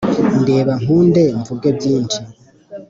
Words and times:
Ndeba 0.41 0.71
nkunde 0.81 1.23
mvuge 1.39 1.69
byinshi 1.77 2.19